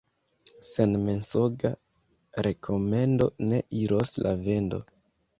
Sen 0.67 0.95
mensoga 1.09 1.71
rekomendo 2.47 3.27
ne 3.51 3.59
iros 3.81 4.15
la 4.29 4.33
vendo. 4.49 4.81